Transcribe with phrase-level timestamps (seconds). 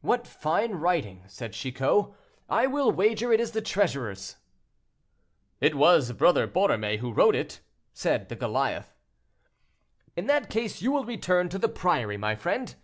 [0.00, 2.06] "What fine writing," said Chicot;
[2.48, 4.34] "I will wager it is the treasurer's."
[5.60, 7.60] "It was Brother Borromée who wrote it,"
[7.94, 8.96] said the Goliath.
[10.16, 12.74] "In that case you will return to the priory, my friend."